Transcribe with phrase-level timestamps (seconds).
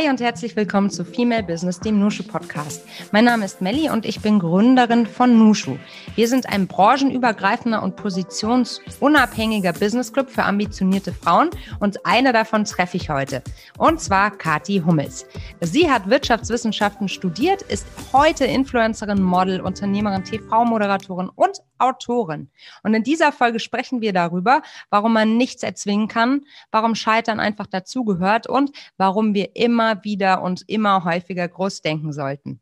[0.00, 2.86] Hi und herzlich willkommen zu Female Business, dem Nushu Podcast.
[3.12, 5.76] Mein Name ist Melli und ich bin Gründerin von Nushu.
[6.14, 11.50] Wir sind ein branchenübergreifender und positionsunabhängiger Business Club für ambitionierte Frauen
[11.80, 13.42] und eine davon treffe ich heute.
[13.76, 15.26] Und zwar Kati Hummels.
[15.60, 22.50] Sie hat Wirtschaftswissenschaften studiert, ist heute Influencerin, Model, Unternehmerin, TV-Moderatorin und Autorin.
[22.82, 27.66] Und in dieser Folge sprechen wir darüber, warum man nichts erzwingen kann, warum Scheitern einfach
[27.66, 32.60] dazugehört und warum wir immer wieder und immer häufiger groß denken sollten.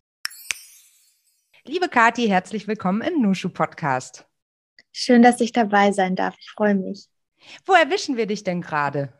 [1.64, 4.26] Liebe Kathi, herzlich willkommen im Nushu Podcast.
[4.92, 6.34] Schön, dass ich dabei sein darf.
[6.38, 7.08] Ich freue mich.
[7.66, 9.12] Wo erwischen wir dich denn gerade?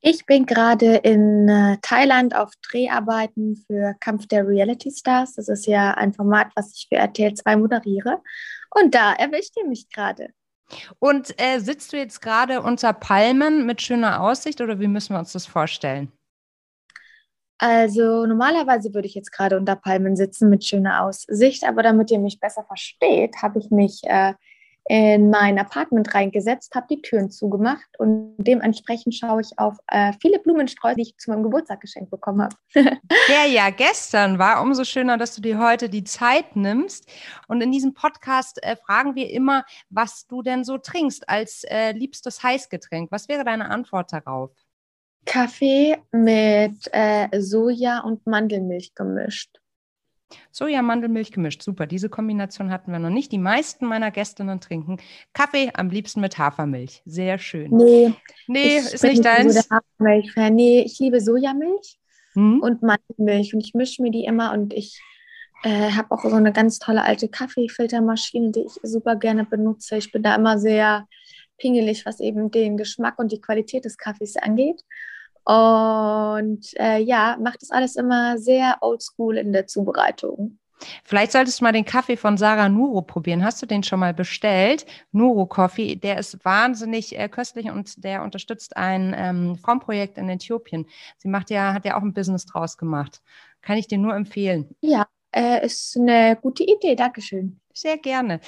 [0.00, 5.34] Ich bin gerade in äh, Thailand auf Dreharbeiten für Kampf der Reality Stars.
[5.34, 8.22] Das ist ja ein Format, was ich für RTL 2 moderiere.
[8.70, 10.28] Und da erwischt ihr mich gerade.
[10.98, 15.20] Und äh, sitzt du jetzt gerade unter Palmen mit schöner Aussicht oder wie müssen wir
[15.20, 16.12] uns das vorstellen?
[17.64, 22.18] Also normalerweise würde ich jetzt gerade unter Palmen sitzen mit schöner Aussicht, aber damit ihr
[22.18, 24.34] mich besser versteht, habe ich mich äh,
[24.86, 30.40] in mein Apartment reingesetzt, habe die Türen zugemacht und dementsprechend schaue ich auf äh, viele
[30.40, 32.56] Blumensträuße, die ich zu meinem Geburtstag geschenkt bekommen habe.
[32.74, 37.10] Der ja gestern war, umso schöner, dass du dir heute die Zeit nimmst.
[37.48, 41.92] Und in diesem Podcast äh, fragen wir immer, was du denn so trinkst als äh,
[41.92, 43.10] liebstes Heißgetränk.
[43.10, 44.50] Was wäre deine Antwort darauf?
[45.24, 49.58] Kaffee mit äh, Soja und Mandelmilch gemischt.
[50.50, 51.62] Soja, Mandelmilch gemischt.
[51.62, 53.32] Super, diese Kombination hatten wir noch nicht.
[53.32, 54.98] Die meisten meiner Gästinnen trinken
[55.32, 57.02] Kaffee am liebsten mit Hafermilch.
[57.04, 57.70] Sehr schön.
[57.70, 58.12] Nee,
[58.46, 59.54] nee ist nicht deins.
[59.54, 61.98] So Hafermilch nee, ich liebe Sojamilch
[62.34, 62.60] hm?
[62.60, 65.00] und Mandelmilch und ich mische mir die immer und ich
[65.62, 69.96] äh, habe auch so eine ganz tolle alte Kaffeefiltermaschine, die ich super gerne benutze.
[69.96, 71.06] Ich bin da immer sehr
[71.58, 74.82] pingelig, was eben den Geschmack und die Qualität des Kaffees angeht.
[75.44, 80.58] Und äh, ja, macht das alles immer sehr oldschool in der Zubereitung.
[81.04, 83.44] Vielleicht solltest du mal den Kaffee von Sarah Nuro probieren.
[83.44, 84.86] Hast du den schon mal bestellt?
[85.12, 90.86] Nuro Coffee, der ist wahnsinnig äh, köstlich und der unterstützt ein ähm, Frauenprojekt in Äthiopien.
[91.18, 93.22] Sie macht ja, hat ja auch ein Business draus gemacht.
[93.62, 94.74] Kann ich dir nur empfehlen.
[94.80, 96.94] Ja, äh, ist eine gute Idee.
[96.94, 97.60] Dankeschön.
[97.76, 98.38] Sehr gerne.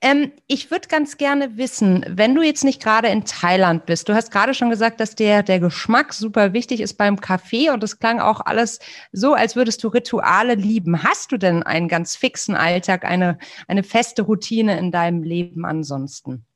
[0.00, 4.14] Ähm, ich würde ganz gerne wissen, wenn du jetzt nicht gerade in Thailand bist, du
[4.14, 7.98] hast gerade schon gesagt, dass der, der Geschmack super wichtig ist beim Kaffee und es
[7.98, 8.78] klang auch alles
[9.12, 11.02] so, als würdest du Rituale lieben.
[11.02, 13.36] Hast du denn einen ganz fixen Alltag, eine,
[13.68, 16.46] eine feste Routine in deinem Leben ansonsten?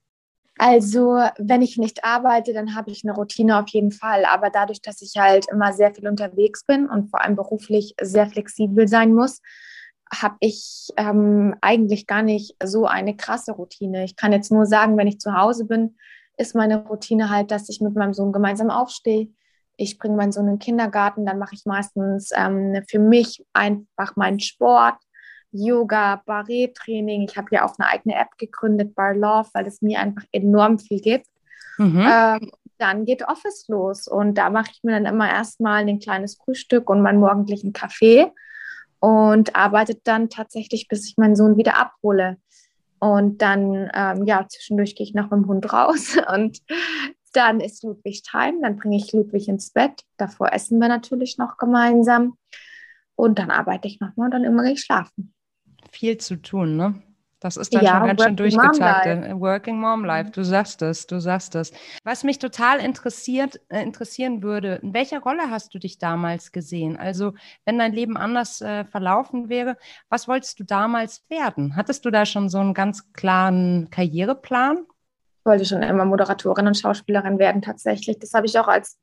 [0.58, 4.25] Also, wenn ich nicht arbeite, dann habe ich eine Routine auf jeden Fall.
[4.25, 8.26] Aber dadurch, dass ich halt immer sehr viel unterwegs bin und vor allem beruflich sehr
[8.26, 9.43] flexibel sein muss,
[10.12, 14.05] habe ich ähm, eigentlich gar nicht so eine krasse Routine.
[14.05, 15.97] Ich kann jetzt nur sagen, wenn ich zu Hause bin,
[16.37, 19.28] ist meine Routine halt, dass ich mit meinem Sohn gemeinsam aufstehe.
[19.77, 24.17] Ich bringe meinen Sohn in den Kindergarten, dann mache ich meistens ähm, für mich einfach
[24.17, 24.97] meinen Sport,
[25.50, 27.27] Yoga, Barré-Training.
[27.28, 30.78] Ich habe ja auch eine eigene App gegründet, Bar Love, weil es mir einfach enorm
[30.78, 31.27] viel gibt.
[31.78, 32.06] Mhm.
[32.09, 36.37] Ähm, dann geht Office los und da mache ich mir dann immer erstmal ein kleines
[36.37, 38.31] Frühstück und meinen morgendlichen Kaffee
[39.01, 42.39] und arbeitet dann tatsächlich, bis ich meinen Sohn wieder abhole.
[42.99, 46.61] Und dann, ähm, ja, zwischendurch gehe ich noch mit dem Hund raus und
[47.33, 50.03] dann ist Ludwig time, dann bringe ich Ludwig ins Bett.
[50.17, 52.39] Davor essen wir natürlich noch gemeinsam
[53.15, 55.35] und dann arbeite ich nochmal und dann immer gehe ich schlafen.
[55.91, 57.03] Viel zu tun, ne?
[57.41, 59.39] Das ist dann ja, schon ganz schön durchgetaktet.
[59.39, 61.71] Working Mom Life, du sagst es, du sagst es.
[62.03, 66.97] Was mich total interessiert, äh, interessieren würde, in welcher Rolle hast du dich damals gesehen?
[66.97, 67.35] Also,
[67.67, 69.77] wenn dein Leben anders äh, verlaufen wäre,
[70.09, 71.77] was wolltest du damals werden?
[71.77, 74.79] Hattest du da schon so einen ganz klaren Karriereplan?
[75.41, 78.19] Ich wollte schon immer Moderatorin und Schauspielerin werden, tatsächlich.
[78.19, 78.99] Das habe ich auch als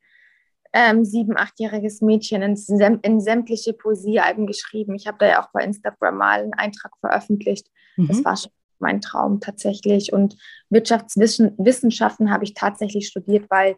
[0.73, 4.95] ähm, sieben-, achtjähriges Mädchen in, in sämtliche Poesiealben geschrieben.
[4.95, 7.67] Ich habe da ja auch bei Instagram mal einen Eintrag veröffentlicht.
[7.95, 8.07] Mhm.
[8.07, 10.11] Das war schon mein Traum tatsächlich.
[10.11, 10.35] Und
[10.69, 13.77] Wirtschaftswissenschaften habe ich tatsächlich studiert, weil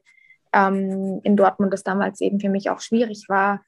[0.53, 3.61] ähm, in Dortmund das damals eben für mich auch schwierig war.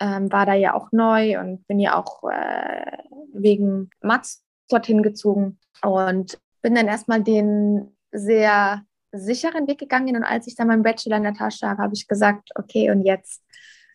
[0.00, 2.96] Ähm, war da ja auch neu und bin ja auch äh,
[3.34, 8.82] wegen Mats dorthin gezogen und bin dann erstmal den sehr
[9.12, 12.06] sicheren Weg gegangen und als ich dann meinen Bachelor in der Tasche habe, habe ich
[12.06, 13.42] gesagt, okay, und jetzt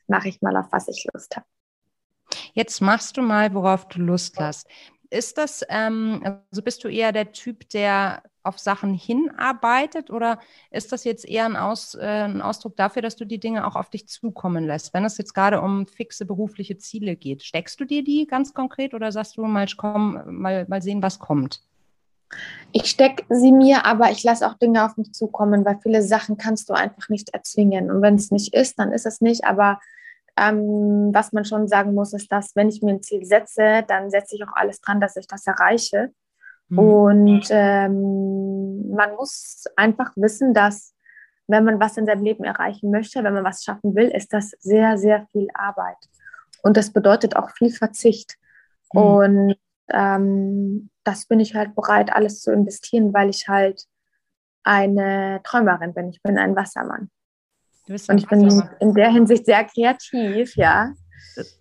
[0.08, 1.46] mache ich mal, auf was ich Lust habe.
[2.54, 4.68] Jetzt machst du mal, worauf du Lust hast.
[5.10, 10.40] Ist das, ähm, also bist du eher der Typ, der auf Sachen hinarbeitet oder
[10.72, 13.76] ist das jetzt eher ein, Aus, äh, ein Ausdruck dafür, dass du die Dinge auch
[13.76, 14.94] auf dich zukommen lässt?
[14.94, 18.94] Wenn es jetzt gerade um fixe berufliche Ziele geht, steckst du dir die ganz konkret
[18.94, 21.62] oder sagst du mal, komm, mal, mal sehen, was kommt?
[22.72, 26.38] Ich stecke sie mir, aber ich lasse auch Dinge auf mich zukommen, weil viele Sachen
[26.38, 27.92] kannst du einfach nicht erzwingen.
[27.92, 29.46] Und wenn es nicht ist, dann ist es nicht.
[29.46, 29.80] Aber
[30.38, 34.10] Ähm, was man schon sagen muss, ist, dass wenn ich mir ein Ziel setze, dann
[34.10, 36.12] setze ich auch alles dran, dass ich das erreiche.
[36.68, 36.80] Mhm.
[36.80, 40.94] Und ähm, man muss einfach wissen, dass
[41.48, 44.52] wenn man was in seinem Leben erreichen möchte, wenn man was schaffen will, ist das
[44.60, 46.02] sehr, sehr viel Arbeit.
[46.64, 48.36] Und das bedeutet auch viel Verzicht.
[48.92, 49.02] Mhm.
[49.02, 49.56] Und
[49.90, 53.86] ähm, das bin ich halt bereit, alles zu investieren, weil ich halt
[54.64, 56.10] eine Träumerin bin.
[56.10, 57.10] Ich bin ein Wassermann.
[57.88, 60.94] Und ich bin in der Hinsicht sehr kreativ, ja.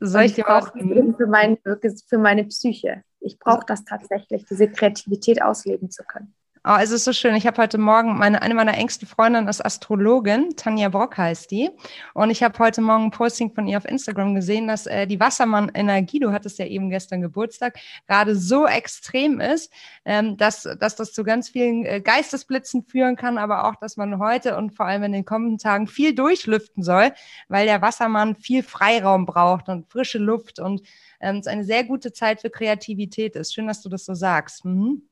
[0.00, 3.02] Soll ich, dir auch für, mein, für meine Psyche.
[3.20, 6.34] Ich brauche das tatsächlich, diese Kreativität ausleben zu können.
[6.66, 7.34] Oh, es ist so schön.
[7.34, 11.68] Ich habe heute Morgen, meine, eine meiner engsten Freundinnen ist Astrologin, Tanja Brock heißt die.
[12.14, 15.20] Und ich habe heute Morgen ein Posting von ihr auf Instagram gesehen, dass äh, die
[15.20, 17.78] Wassermann-Energie, du hattest ja eben gestern Geburtstag,
[18.08, 19.70] gerade so extrem ist,
[20.06, 24.18] ähm, dass, dass das zu ganz vielen äh, Geistesblitzen führen kann, aber auch, dass man
[24.18, 27.12] heute und vor allem in den kommenden Tagen viel durchlüften soll,
[27.48, 30.80] weil der Wassermann viel Freiraum braucht und frische Luft und
[31.20, 33.52] ähm, es eine sehr gute Zeit für Kreativität ist.
[33.52, 34.64] Schön, dass du das so sagst.
[34.64, 35.02] Mhm.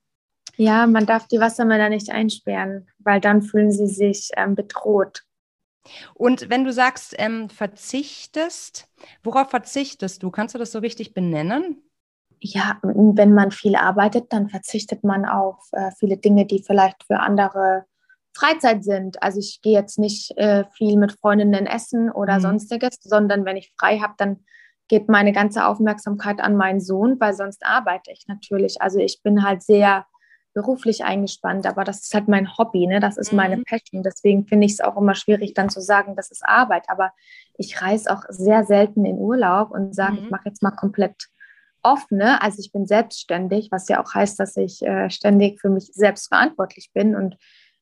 [0.57, 5.23] Ja, man darf die Wassermänner nicht einsperren, weil dann fühlen sie sich ähm, bedroht.
[6.15, 8.89] Und wenn du sagst, ähm, verzichtest,
[9.23, 10.31] worauf verzichtest du?
[10.31, 11.83] Kannst du das so richtig benennen?
[12.41, 17.21] Ja, wenn man viel arbeitet, dann verzichtet man auf äh, viele Dinge, die vielleicht für
[17.21, 17.85] andere
[18.35, 19.23] Freizeit sind.
[19.23, 22.43] Also ich gehe jetzt nicht äh, viel mit Freundinnen essen oder mhm.
[22.43, 24.45] sonstiges, sondern wenn ich frei habe, dann
[24.89, 28.83] geht meine ganze Aufmerksamkeit an meinen Sohn, weil sonst arbeite ich natürlich.
[28.83, 30.07] Also ich bin halt sehr
[30.55, 33.01] beruflich eingespannt, aber das ist halt mein Hobby, ne?
[33.01, 33.37] das ist mhm.
[33.37, 34.03] meine Passion.
[34.03, 36.85] Deswegen finde ich es auch immer schwierig, dann zu sagen, das ist Arbeit.
[36.89, 37.13] Aber
[37.57, 40.25] ich reise auch sehr selten in Urlaub und sage, mhm.
[40.25, 41.29] ich mache jetzt mal komplett
[41.83, 42.19] offen.
[42.19, 42.41] Ne?
[42.43, 46.29] Also ich bin selbstständig, was ja auch heißt, dass ich äh, ständig für mich selbst
[46.29, 47.17] verantwortlich bin.
[47.17, 47.37] Und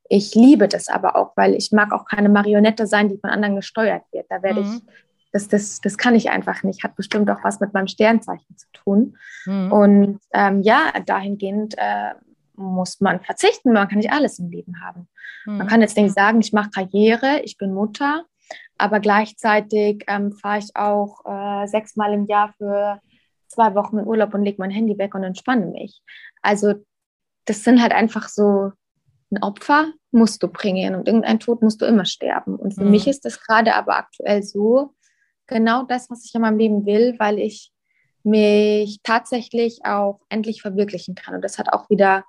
[0.08, 3.56] ich liebe das aber auch, weil ich mag auch keine Marionette sein, die von anderen
[3.56, 4.26] gesteuert wird.
[4.28, 4.82] Da werde mhm.
[4.86, 4.94] ich
[5.32, 6.82] das, das, das kann ich einfach nicht.
[6.82, 9.16] Hat bestimmt auch was mit meinem Sternzeichen zu tun.
[9.46, 9.72] Mhm.
[9.72, 12.14] Und ähm, ja, dahingehend äh,
[12.60, 13.72] muss man verzichten.
[13.72, 15.08] Man kann nicht alles im Leben haben.
[15.46, 15.58] Mhm.
[15.58, 18.24] Man kann jetzt nicht sagen, ich mache Karriere, ich bin Mutter,
[18.78, 23.00] aber gleichzeitig ähm, fahre ich auch äh, sechsmal im Jahr für
[23.48, 26.02] zwei Wochen in Urlaub und lege mein Handy weg und entspanne mich.
[26.42, 26.74] Also
[27.46, 28.72] das sind halt einfach so
[29.32, 32.56] ein Opfer musst du bringen und irgendein Tod musst du immer sterben.
[32.56, 32.90] Und für mhm.
[32.90, 34.94] mich ist das gerade aber aktuell so
[35.46, 37.72] genau das, was ich in meinem Leben will, weil ich
[38.22, 41.34] mich tatsächlich auch endlich verwirklichen kann.
[41.34, 42.24] Und das hat auch wieder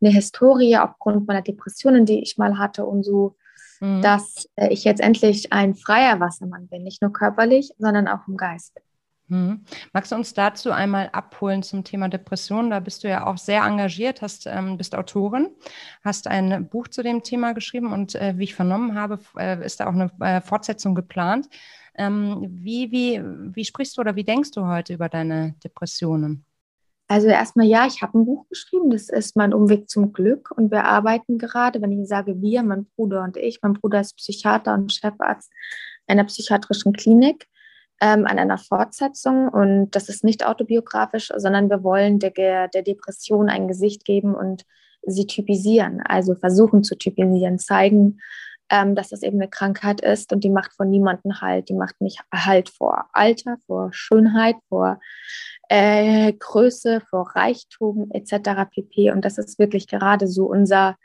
[0.00, 3.36] eine Historie aufgrund meiner Depressionen, die ich mal hatte und so,
[3.80, 4.02] mhm.
[4.02, 8.36] dass äh, ich jetzt endlich ein freier Wassermann bin, nicht nur körperlich, sondern auch im
[8.36, 8.80] Geist.
[9.28, 9.64] Mhm.
[9.92, 12.70] Magst du uns dazu einmal abholen zum Thema Depression?
[12.70, 15.48] Da bist du ja auch sehr engagiert, hast, ähm, bist Autorin,
[16.04, 19.80] hast ein Buch zu dem Thema geschrieben und äh, wie ich vernommen habe, äh, ist
[19.80, 21.48] da auch eine äh, Fortsetzung geplant.
[21.96, 23.20] Ähm, wie, wie,
[23.54, 26.45] wie sprichst du oder wie denkst du heute über deine Depressionen?
[27.08, 30.50] Also erstmal ja, ich habe ein Buch geschrieben, das ist mein Umweg zum Glück.
[30.56, 34.16] Und wir arbeiten gerade, wenn ich sage wir, mein Bruder und ich, mein Bruder ist
[34.16, 35.52] Psychiater und Chefarzt
[36.08, 37.46] einer psychiatrischen Klinik,
[38.00, 39.48] ähm, an einer Fortsetzung.
[39.48, 44.64] Und das ist nicht autobiografisch, sondern wir wollen der, der Depression ein Gesicht geben und
[45.02, 48.18] sie typisieren, also versuchen zu typisieren, zeigen,
[48.70, 50.32] ähm, dass das eben eine Krankheit ist.
[50.32, 51.68] Und die macht von niemandem Halt.
[51.68, 55.00] Die macht nicht Halt vor Alter, vor Schönheit, vor
[55.68, 58.70] äh, Größe, vor Reichtum etc.
[58.70, 59.10] pp.
[59.10, 60.96] Und das ist wirklich gerade so unser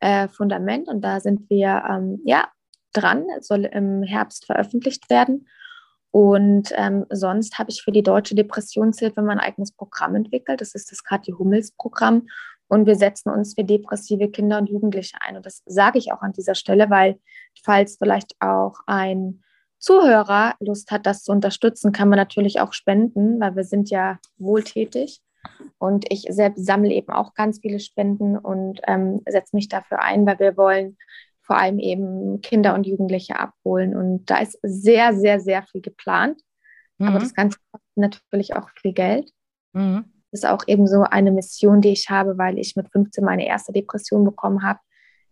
[0.00, 2.48] äh, Fundament und da sind wir ähm, ja
[2.92, 5.46] dran, es soll im Herbst veröffentlicht werden.
[6.12, 10.60] Und ähm, sonst habe ich für die Deutsche Depressionshilfe mein eigenes Programm entwickelt.
[10.60, 12.26] Das ist das Kathi Hummels Programm.
[12.66, 15.36] Und wir setzen uns für depressive Kinder und Jugendliche ein.
[15.36, 17.20] Und das sage ich auch an dieser Stelle, weil
[17.64, 19.42] falls vielleicht auch ein
[19.80, 24.18] Zuhörer Lust hat, das zu unterstützen, kann man natürlich auch spenden, weil wir sind ja
[24.36, 25.20] wohltätig.
[25.78, 30.26] Und ich selbst sammle eben auch ganz viele Spenden und ähm, setze mich dafür ein,
[30.26, 30.98] weil wir wollen
[31.40, 33.96] vor allem eben Kinder und Jugendliche abholen.
[33.96, 36.40] Und da ist sehr, sehr, sehr viel geplant.
[36.98, 37.08] Mhm.
[37.08, 39.32] Aber das Ganze kostet natürlich auch viel Geld.
[39.72, 40.04] Mhm.
[40.30, 43.46] Das ist auch eben so eine Mission, die ich habe, weil ich mit 15 meine
[43.46, 44.78] erste Depression bekommen habe.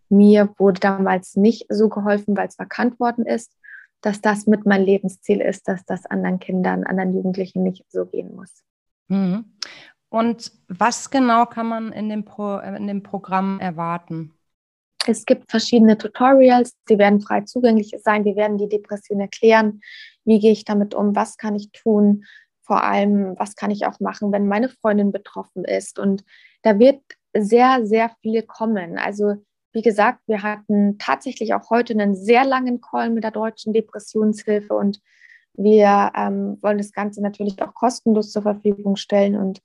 [0.09, 3.53] Mir wurde damals nicht so geholfen, weil es erkannt worden ist
[4.01, 8.35] dass das mit mein Lebensziel ist, dass das anderen Kindern, anderen Jugendlichen nicht so gehen
[8.35, 8.63] muss.
[9.09, 9.57] Mhm.
[10.09, 14.33] Und was genau kann man in dem, Pro, in dem Programm erwarten?
[15.07, 18.25] Es gibt verschiedene Tutorials, die werden frei zugänglich sein.
[18.25, 19.81] Wir werden die Depression erklären.
[20.25, 21.15] Wie gehe ich damit um?
[21.17, 22.25] Was kann ich tun?
[22.63, 25.99] Vor allem, was kann ich auch machen, wenn meine Freundin betroffen ist?
[25.99, 26.25] Und
[26.63, 27.01] da wird
[27.37, 28.99] sehr, sehr viel kommen.
[28.99, 29.37] Also
[29.79, 34.75] wie gesagt, wir hatten tatsächlich auch heute einen sehr langen Call mit der Deutschen Depressionshilfe
[34.75, 35.01] und
[35.55, 39.61] Wir ähm, wollen das Ganze natürlich auch kostenlos zur Verfügung stellen und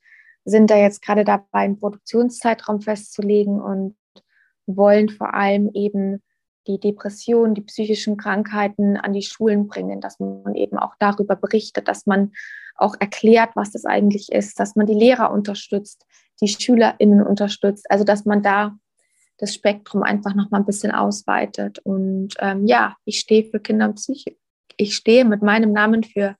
[0.45, 3.95] sind da jetzt gerade dabei, einen Produktionszeitraum festzulegen und
[4.67, 6.21] wollen vor allem eben
[6.67, 11.87] die Depression, die psychischen Krankheiten an die Schulen bringen, dass man eben auch darüber berichtet,
[11.87, 12.33] dass man
[12.75, 16.05] auch erklärt, was das eigentlich ist, dass man die Lehrer unterstützt,
[16.39, 18.77] die SchülerInnen unterstützt, also dass man da
[19.43, 21.79] das Spektrum einfach noch mal ein bisschen ausweitet.
[21.79, 24.37] Und ähm, ja, ich stehe für Kinder und Psyche.
[24.77, 26.37] Ich stehe mit meinem Namen für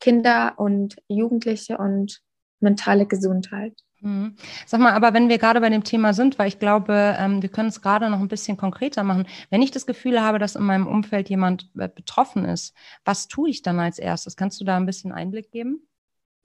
[0.00, 2.22] Kinder und Jugendliche und
[2.60, 3.74] mentale Gesundheit.
[4.00, 4.36] Mhm.
[4.64, 7.50] Sag mal, aber wenn wir gerade bei dem Thema sind, weil ich glaube, ähm, wir
[7.50, 9.26] können es gerade noch ein bisschen konkreter machen.
[9.50, 13.50] Wenn ich das Gefühl habe, dass in meinem Umfeld jemand äh, betroffen ist, was tue
[13.50, 14.36] ich dann als erstes?
[14.36, 15.85] Kannst du da ein bisschen Einblick geben?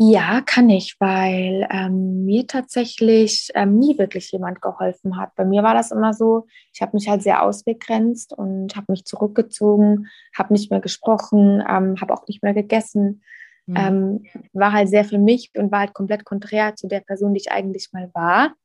[0.04, 5.36] Ja, kann ich, weil ähm, mir tatsächlich ähm, nie wirklich jemand geholfen hat.
[5.36, 9.06] Bei mir war das immer so, ich habe mich halt sehr ausgegrenzt und habe mich
[9.06, 13.22] zurückgezogen, habe nicht mehr gesprochen, ähm, habe auch nicht mehr gegessen,
[13.68, 13.76] mhm.
[13.78, 17.42] Ähm, war halt sehr für mich und war halt komplett konträr zu der Person, die
[17.42, 18.56] ich eigentlich mal war.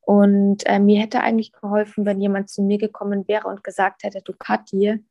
[0.00, 4.22] Und äh, mir hätte eigentlich geholfen, wenn jemand zu mir gekommen wäre und gesagt hätte,
[4.24, 5.04] du Kathi,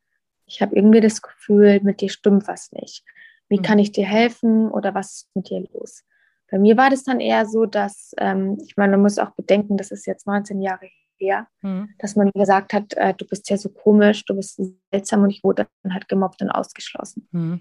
[0.46, 3.04] ich habe irgendwie das Gefühl, mit dir stimmt was nicht
[3.50, 3.62] wie mhm.
[3.62, 6.04] kann ich dir helfen oder was ist mit dir los?
[6.50, 9.76] Bei mir war das dann eher so, dass, ähm, ich meine, man muss auch bedenken,
[9.76, 10.88] das ist jetzt 19 Jahre
[11.18, 11.90] her, mhm.
[11.98, 15.44] dass man gesagt hat, äh, du bist ja so komisch, du bist seltsam und ich
[15.44, 17.28] wurde dann halt gemobbt und ausgeschlossen.
[17.32, 17.60] Mhm.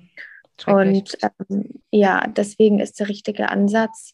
[0.65, 4.13] Und ähm, ja, deswegen ist der richtige Ansatz,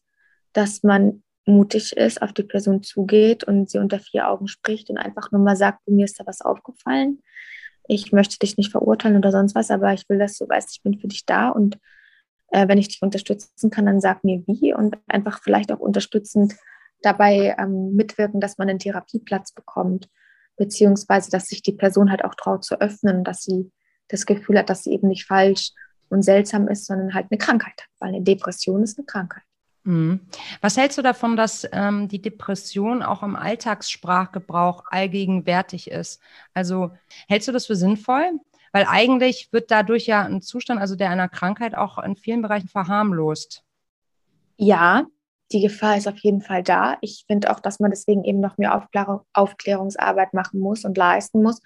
[0.54, 4.98] dass man mutig ist, auf die Person zugeht und sie unter vier Augen spricht und
[4.98, 7.22] einfach nur mal sagt, mir ist da was aufgefallen
[7.88, 10.84] ich möchte dich nicht verurteilen oder sonst was, aber ich will, dass du weißt, ich
[10.84, 11.78] bin für dich da und
[12.50, 16.56] äh, wenn ich dich unterstützen kann, dann sag mir wie und einfach vielleicht auch unterstützend
[17.02, 20.10] dabei ähm, mitwirken, dass man einen Therapieplatz bekommt,
[20.58, 23.72] beziehungsweise dass sich die Person halt auch traut zu öffnen, dass sie
[24.08, 25.72] das Gefühl hat, dass sie eben nicht falsch
[26.10, 29.44] und seltsam ist, sondern halt eine Krankheit hat, weil eine Depression ist eine Krankheit.
[29.86, 30.20] Mhm.
[30.62, 36.22] Was hältst du davon, dass ähm, die Depression auch im Alltagssprachgebrauch allgegenwärtig ist?
[36.54, 36.92] Also
[37.28, 38.32] hältst du das für sinnvoll?
[38.72, 42.68] Weil eigentlich wird dadurch ja ein Zustand, also der einer Krankheit, auch in vielen Bereichen
[42.68, 43.64] verharmlost.
[44.58, 45.06] Ja,
[45.52, 46.98] die Gefahr ist auf jeden Fall da.
[47.02, 51.44] Ich finde auch, dass man deswegen eben noch mehr Aufklärung, Aufklärungsarbeit machen muss und leisten
[51.44, 51.62] muss,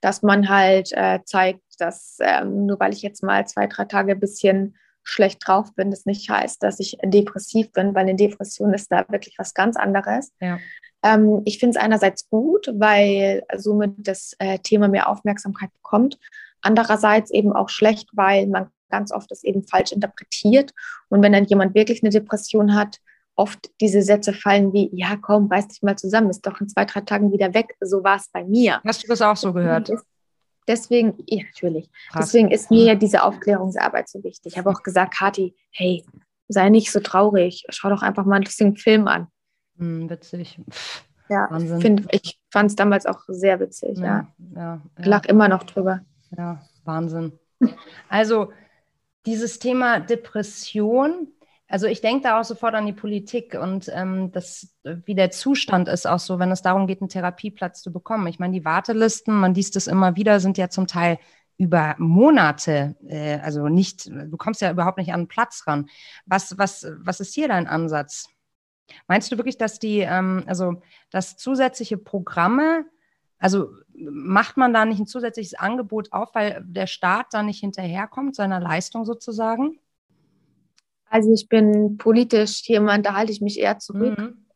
[0.00, 4.12] dass man halt äh, zeigt, dass ähm, nur weil ich jetzt mal zwei, drei Tage
[4.12, 8.74] ein bisschen schlecht drauf bin, das nicht heißt, dass ich depressiv bin, weil eine Depression
[8.74, 10.32] ist da wirklich was ganz anderes.
[10.40, 10.58] Ja.
[11.02, 16.18] Ähm, ich finde es einerseits gut, weil somit das äh, Thema mehr Aufmerksamkeit bekommt.
[16.62, 20.72] Andererseits eben auch schlecht, weil man ganz oft das eben falsch interpretiert.
[21.08, 22.98] Und wenn dann jemand wirklich eine Depression hat,
[23.36, 26.84] oft diese Sätze fallen wie, ja, komm, beiß dich mal zusammen, ist doch in zwei,
[26.84, 27.74] drei Tagen wieder weg.
[27.80, 28.80] So war es bei mir.
[28.84, 29.90] Hast du das auch so gehört?
[30.66, 31.90] Deswegen, ja, natürlich.
[32.10, 32.26] Krass.
[32.26, 34.52] Deswegen ist mir ja diese Aufklärungsarbeit so wichtig.
[34.52, 36.04] Ich habe auch gesagt, Kathi, hey,
[36.48, 37.64] sei nicht so traurig.
[37.70, 39.28] Schau doch einfach mal ein bisschen Film an.
[39.78, 40.60] Hm, witzig.
[41.28, 41.48] Ja,
[41.80, 43.98] find, ich fand es damals auch sehr witzig.
[43.98, 44.28] Ja, ja.
[44.38, 44.80] ja, ja.
[44.98, 46.00] Ich lach immer noch drüber.
[46.36, 47.32] Ja, Wahnsinn.
[48.08, 48.52] Also,
[49.26, 51.28] dieses Thema Depression
[51.74, 55.88] also ich denke da auch sofort an die Politik und ähm, das, wie der Zustand
[55.88, 58.28] ist auch so, wenn es darum geht, einen Therapieplatz zu bekommen.
[58.28, 61.18] Ich meine, die Wartelisten, man liest es immer wieder, sind ja zum Teil
[61.56, 65.88] über Monate, äh, also nicht, du kommst ja überhaupt nicht an einen Platz ran.
[66.26, 68.28] Was, was, was ist hier dein Ansatz?
[69.08, 72.84] Meinst du wirklich, dass die, ähm, also dass zusätzliche Programme,
[73.40, 78.36] also macht man da nicht ein zusätzliches Angebot auf, weil der Staat da nicht hinterherkommt,
[78.36, 79.80] seiner Leistung sozusagen?
[81.14, 84.18] Also ich bin politisch jemand, da halte ich mich eher zurück.
[84.18, 84.46] Mhm.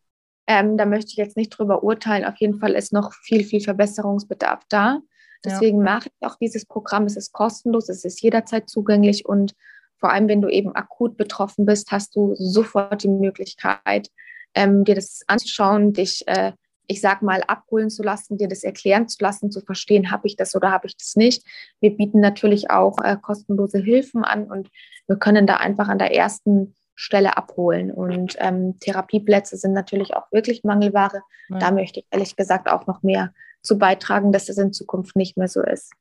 [0.48, 2.24] Ähm, da möchte ich jetzt nicht drüber urteilen.
[2.24, 4.98] Auf jeden Fall ist noch viel, viel Verbesserungsbedarf da.
[5.44, 5.84] Deswegen ja.
[5.84, 7.04] mache ich auch dieses Programm.
[7.04, 9.54] Es ist kostenlos, es ist jederzeit zugänglich und
[9.98, 14.10] vor allem, wenn du eben akut betroffen bist, hast du sofort die Möglichkeit,
[14.52, 16.54] ähm, dir das anzuschauen, dich äh,
[16.88, 20.36] ich sag mal, abholen zu lassen, dir das erklären zu lassen, zu verstehen, habe ich
[20.36, 21.44] das oder habe ich das nicht.
[21.80, 24.70] Wir bieten natürlich auch äh, kostenlose Hilfen an und
[25.06, 27.92] wir können da einfach an der ersten Stelle abholen.
[27.92, 31.22] Und ähm, Therapieplätze sind natürlich auch wirklich Mangelware.
[31.50, 31.58] Ja.
[31.58, 35.36] Da möchte ich ehrlich gesagt auch noch mehr zu beitragen, dass es in Zukunft nicht
[35.36, 35.92] mehr so ist.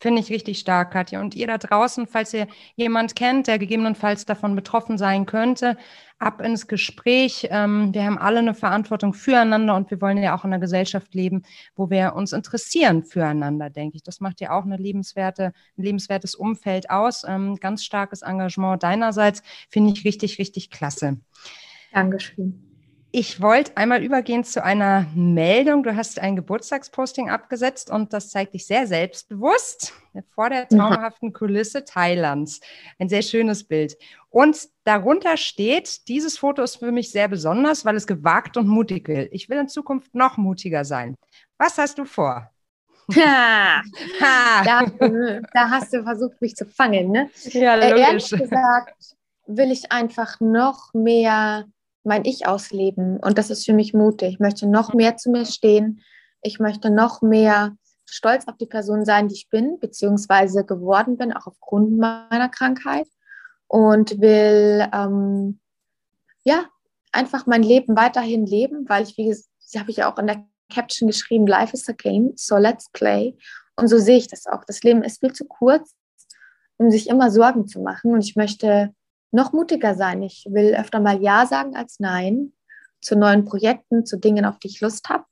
[0.00, 1.20] Finde ich richtig stark, Katja.
[1.20, 5.76] Und ihr da draußen, falls ihr jemand kennt, der gegebenenfalls davon betroffen sein könnte,
[6.18, 7.48] ab ins Gespräch.
[7.50, 11.14] Ähm, wir haben alle eine Verantwortung füreinander und wir wollen ja auch in einer Gesellschaft
[11.14, 11.42] leben,
[11.74, 14.02] wo wir uns interessieren füreinander, denke ich.
[14.02, 17.24] Das macht ja auch eine lebenswerte, ein lebenswertes Umfeld aus.
[17.26, 21.18] Ähm, ganz starkes Engagement deinerseits finde ich richtig, richtig klasse.
[21.92, 22.67] Dankeschön.
[23.10, 25.82] Ich wollte einmal übergehen zu einer Meldung.
[25.82, 29.94] Du hast ein Geburtstagsposting abgesetzt und das zeigt dich sehr selbstbewusst
[30.34, 32.60] vor der traumhaften Kulisse Thailands.
[32.98, 33.96] Ein sehr schönes Bild.
[34.28, 39.08] Und darunter steht, dieses Foto ist für mich sehr besonders, weil es gewagt und mutig
[39.08, 39.30] will.
[39.32, 41.14] Ich will in Zukunft noch mutiger sein.
[41.56, 42.50] Was hast du vor?
[43.16, 43.80] Ha,
[44.64, 44.84] da,
[45.54, 47.30] da, hast du versucht, mich zu fangen, ne?
[47.52, 47.92] Ja, logisch.
[47.96, 49.14] Äh, ehrlich gesagt
[49.46, 51.64] will ich einfach noch mehr
[52.08, 53.18] mein Ich ausleben.
[53.18, 54.34] Und das ist für mich mutig.
[54.34, 56.00] Ich möchte noch mehr zu mir stehen.
[56.42, 61.32] Ich möchte noch mehr stolz auf die Person sein, die ich bin, beziehungsweise geworden bin,
[61.32, 63.06] auch aufgrund meiner Krankheit.
[63.68, 65.60] Und will, ähm,
[66.42, 66.64] ja,
[67.12, 71.06] einfach mein Leben weiterhin leben, weil ich, wie gesagt, habe ich auch in der Caption
[71.06, 73.36] geschrieben, Life is a game, so let's play.
[73.76, 74.64] Und so sehe ich das auch.
[74.64, 75.94] Das Leben ist viel zu kurz,
[76.78, 78.12] um sich immer Sorgen zu machen.
[78.12, 78.94] Und ich möchte
[79.30, 80.22] noch mutiger sein.
[80.22, 82.52] Ich will öfter mal Ja sagen als Nein
[83.00, 85.24] zu neuen Projekten, zu Dingen, auf die ich Lust habe.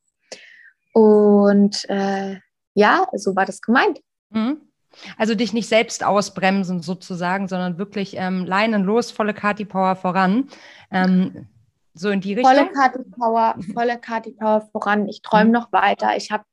[0.93, 2.37] Und äh,
[2.75, 4.01] ja, so war das gemeint.
[4.31, 4.61] Mhm.
[5.19, 10.49] Also dich nicht selbst ausbremsen sozusagen, sondern wirklich ähm, Leinen los, volle Kati Power voran.
[10.91, 11.49] Ähm,
[11.93, 12.55] so in die Richtung.
[12.55, 15.09] Volle Kati Power, volle Kati Power voran.
[15.09, 15.53] Ich träume mhm.
[15.53, 16.17] noch weiter.
[16.17, 16.45] Ich habe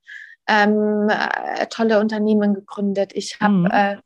[0.47, 3.11] ähm, äh, tolle Unternehmen gegründet.
[3.13, 3.65] Ich habe mhm.
[3.71, 3.97] äh,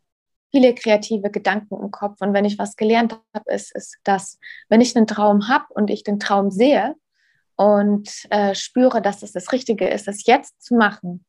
[0.58, 2.20] viele kreative Gedanken im Kopf.
[2.20, 5.92] Und wenn ich was gelernt habe, ist, ist dass, wenn ich einen Traum habe und
[5.92, 6.96] ich den Traum sehe
[7.56, 11.26] und äh, spüre, dass es das Richtige ist, es jetzt zu machen,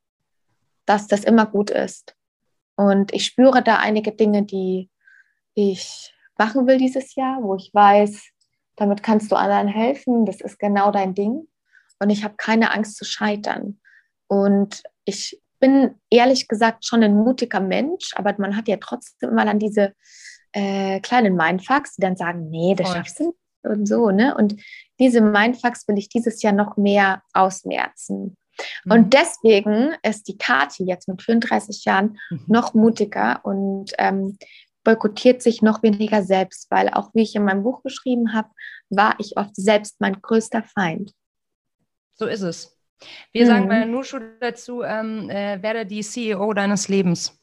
[0.87, 2.17] dass das immer gut ist.
[2.75, 4.89] Und ich spüre da einige Dinge, die
[5.53, 8.31] ich machen will dieses Jahr, wo ich weiß,
[8.77, 11.49] damit kannst du anderen helfen, das ist genau dein Ding.
[11.99, 13.79] Und ich habe keine Angst zu scheitern.
[14.27, 19.45] Und ich bin ehrlich gesagt schon ein mutiger Mensch, aber man hat ja trotzdem immer
[19.45, 19.95] dann diese
[20.53, 24.35] äh, kleinen Mindfucks, die dann sagen, nee, das schaffst du nicht und so, ne?
[24.37, 24.57] Und
[24.99, 28.37] diese Mindfucks will ich dieses Jahr noch mehr ausmerzen.
[28.85, 28.93] Mhm.
[28.93, 32.45] Und deswegen ist die Kati jetzt mit 34 Jahren mhm.
[32.47, 34.39] noch mutiger und ähm,
[34.85, 38.49] boykottiert sich noch weniger selbst, weil auch wie ich in meinem Buch geschrieben habe,
[38.91, 41.13] war ich oft selbst mein größter Feind.
[42.15, 42.78] So ist es.
[43.33, 43.49] Wir mhm.
[43.49, 47.39] sagen bei Nushu dazu, ähm, äh, werde die CEO deines Lebens.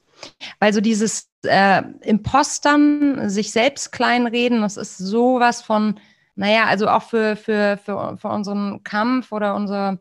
[0.59, 5.99] Weil so dieses äh, Impostern, sich selbst kleinreden, das ist sowas von,
[6.35, 9.99] naja, also auch für, für, für, für unseren Kampf oder unser,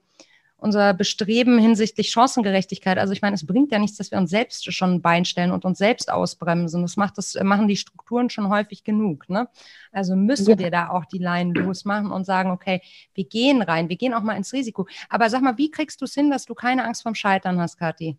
[0.65, 2.97] unser Bestreben hinsichtlich Chancengerechtigkeit.
[2.97, 5.53] Also ich meine, es bringt ja nichts, dass wir uns selbst schon ein Bein stellen
[5.53, 6.81] und uns selbst ausbremsen.
[6.81, 9.29] Das macht das machen die Strukturen schon häufig genug.
[9.29, 9.47] Ne?
[9.93, 10.59] Also müssen ja.
[10.59, 12.81] wir da auch die Leinen losmachen und sagen, okay,
[13.13, 14.89] wir gehen rein, wir gehen auch mal ins Risiko.
[15.11, 17.77] Aber sag mal, wie kriegst du es hin, dass du keine Angst vorm Scheitern hast,
[17.77, 18.17] Kathi?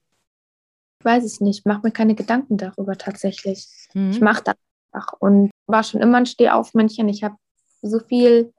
[1.00, 1.60] Ich weiß es nicht.
[1.62, 3.66] Ich mache mir keine Gedanken darüber tatsächlich.
[3.96, 4.12] Mhm.
[4.12, 4.56] Ich mache das
[4.92, 7.10] einfach und war schon immer ein Stehaufmännchen.
[7.10, 7.38] Ich habe
[7.82, 8.54] so viel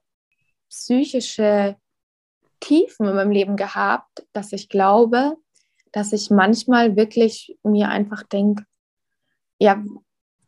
[0.68, 1.76] psychische
[2.66, 5.36] Tiefen in meinem Leben gehabt, dass ich glaube,
[5.92, 8.64] dass ich manchmal wirklich mir einfach denke,
[9.58, 9.84] ja,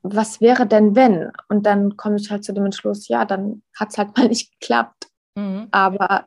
[0.02, 1.30] was wäre denn wenn?
[1.48, 4.50] Und dann komme ich halt zu dem Entschluss, ja, dann hat es halt mal nicht
[4.58, 5.06] geklappt.
[5.36, 5.68] Mhm.
[5.70, 6.26] Aber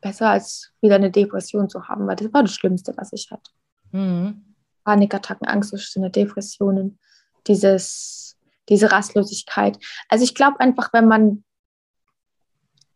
[0.00, 3.50] besser als wieder eine Depression zu haben, weil das war das Schlimmste, was ich hatte.
[3.92, 4.54] Mhm.
[4.84, 6.98] Panikattacken, Angstzustände, Depressionen,
[7.46, 8.38] dieses,
[8.70, 9.78] diese Rastlosigkeit.
[10.08, 11.44] Also ich glaube einfach, wenn man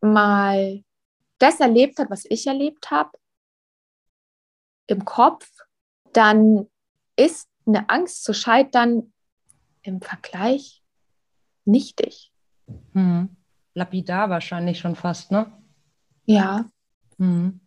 [0.01, 0.83] mal
[1.41, 3.11] das erlebt hat, was ich erlebt habe,
[4.87, 5.49] im Kopf,
[6.13, 6.69] dann
[7.17, 9.13] ist eine Angst zu scheitern
[9.83, 10.83] im Vergleich
[11.65, 12.33] nichtig.
[12.93, 13.37] Hm.
[13.75, 15.53] Lapidar wahrscheinlich schon fast, ne?
[16.27, 16.65] Ja.
[17.19, 17.61] Hm.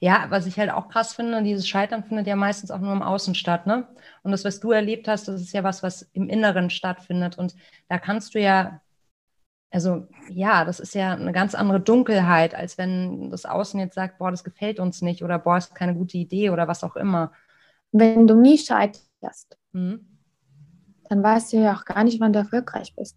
[0.00, 3.02] Ja, was ich halt auch krass finde, dieses Scheitern findet ja meistens auch nur im
[3.02, 3.88] Außen statt, ne?
[4.22, 7.38] Und das, was du erlebt hast, das ist ja was, was im Inneren stattfindet.
[7.38, 7.54] Und
[7.88, 8.80] da kannst du ja
[9.70, 14.18] also ja, das ist ja eine ganz andere Dunkelheit, als wenn das Außen jetzt sagt,
[14.18, 17.32] boah, das gefällt uns nicht oder boah, ist keine gute Idee oder was auch immer.
[17.92, 20.06] Wenn du nie scheiterst, mhm.
[21.08, 23.16] dann weißt du ja auch gar nicht, wann du erfolgreich bist.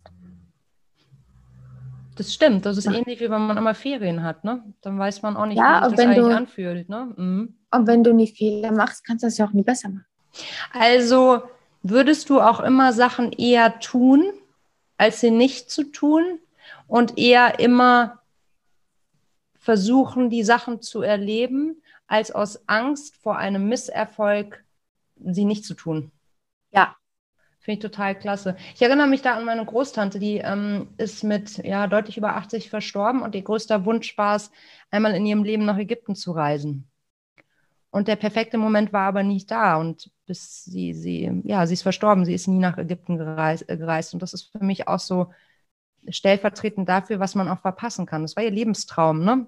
[2.16, 2.92] Das stimmt, das ist ja.
[2.92, 4.64] ähnlich wie wenn man immer Ferien hat, ne?
[4.82, 7.12] Dann weiß man auch nicht, ja, wie sich das eigentlich du, anfühlt, ne?
[7.16, 7.56] Mhm.
[7.72, 10.06] Und wenn du nie Fehler machst, kannst du das ja auch nie besser machen.
[10.74, 11.42] Also
[11.82, 14.26] würdest du auch immer Sachen eher tun,
[15.04, 16.40] als sie nicht zu tun
[16.88, 18.22] und eher immer
[19.60, 24.64] versuchen, die Sachen zu erleben, als aus Angst vor einem Misserfolg
[25.18, 26.14] sie nicht zu tun.
[26.72, 26.96] Ja.
[27.60, 28.56] Finde ich total klasse.
[28.76, 32.70] Ich erinnere mich da an meine Großtante, die ähm, ist mit ja, deutlich über 80
[32.70, 34.52] verstorben und ihr größter Wunsch war es,
[34.90, 36.90] einmal in ihrem Leben nach Ägypten zu reisen.
[37.92, 39.76] Und der perfekte Moment war aber nicht da.
[39.76, 43.70] Und bis sie, sie, ja, sie ist verstorben, sie ist nie nach Ägypten gereist.
[43.70, 44.14] Äh, gereist.
[44.14, 45.32] Und das ist für mich auch so
[46.08, 48.24] stellvertretend dafür, was man auch verpassen kann.
[48.24, 49.48] Das war ihr Lebenstraum, ne?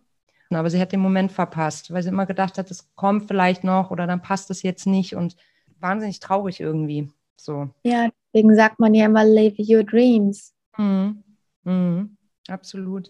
[0.52, 3.92] Aber sie hat den Moment verpasst, weil sie immer gedacht hat, es kommt vielleicht noch
[3.92, 5.36] oder dann passt es jetzt nicht und
[5.80, 7.10] wahnsinnig traurig irgendwie.
[7.36, 7.70] So.
[7.84, 10.54] Ja, deswegen sagt man ja immer, live your dreams.
[10.78, 11.24] Mhm.
[11.64, 12.15] Mhm.
[12.48, 13.10] Absolut.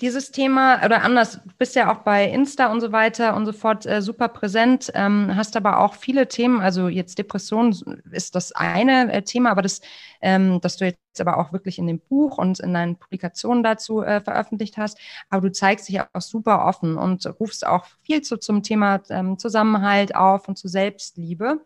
[0.00, 3.52] Dieses Thema, oder anders, du bist ja auch bei Insta und so weiter und so
[3.52, 7.74] fort äh, super präsent, ähm, hast aber auch viele Themen, also jetzt Depression
[8.12, 9.80] ist das eine äh, Thema, aber das,
[10.20, 14.02] ähm, das du jetzt aber auch wirklich in dem Buch und in deinen Publikationen dazu
[14.02, 14.98] äh, veröffentlicht hast,
[15.30, 19.36] aber du zeigst dich auch super offen und rufst auch viel zu, zum Thema ähm,
[19.36, 21.60] Zusammenhalt auf und zu Selbstliebe.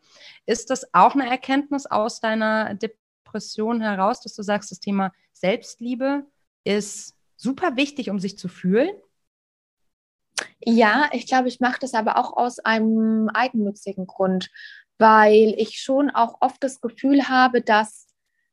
[0.47, 6.25] Ist das auch eine Erkenntnis aus deiner Depression heraus, dass du sagst, das Thema Selbstliebe
[6.65, 8.91] ist super wichtig, um sich zu fühlen.
[10.61, 14.51] Ja, ich glaube, ich mache das aber auch aus einem eigennützigen Grund,
[14.99, 18.09] weil ich schon auch oft das Gefühl habe, dass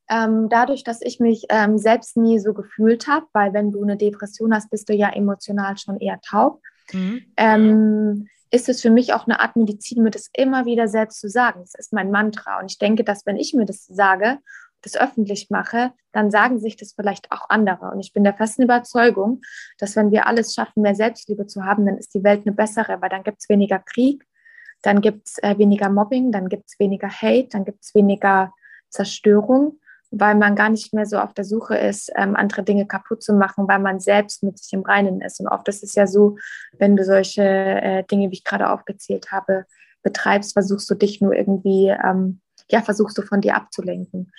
[0.09, 3.95] ähm, dadurch, dass ich mich ähm, selbst nie so gefühlt habe, weil wenn du eine
[3.95, 7.21] Depression hast, bist du ja emotional schon eher taub, mhm.
[7.37, 11.29] ähm, ist es für mich auch eine Art Medizin, mir das immer wieder selbst zu
[11.29, 11.61] sagen.
[11.61, 12.59] Das ist mein Mantra.
[12.59, 14.39] Und ich denke, dass wenn ich mir das sage
[14.81, 17.91] das öffentlich mache, dann sagen sich das vielleicht auch andere.
[17.91, 19.41] Und ich bin der festen Überzeugung,
[19.77, 23.01] dass wenn wir alles schaffen, mehr Selbstliebe zu haben, dann ist die Welt eine bessere,
[23.01, 24.25] weil dann gibt es weniger Krieg,
[24.81, 28.53] dann gibt es äh, weniger Mobbing, dann gibt es weniger Hate, dann gibt es weniger
[28.89, 33.23] Zerstörung, weil man gar nicht mehr so auf der Suche ist, ähm, andere Dinge kaputt
[33.23, 35.39] zu machen, weil man selbst mit sich im Reinen ist.
[35.39, 36.37] Und oft ist es ja so,
[36.77, 39.65] wenn du solche äh, Dinge, wie ich gerade aufgezählt habe,
[40.03, 44.31] betreibst, versuchst du dich nur irgendwie, ähm, ja, versuchst du von dir abzulenken.